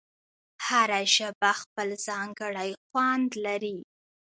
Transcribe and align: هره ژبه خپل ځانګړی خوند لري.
هره 0.65 1.01
ژبه 1.15 1.51
خپل 1.61 1.89
ځانګړی 2.07 2.69
خوند 2.85 3.29
لري. 3.45 3.77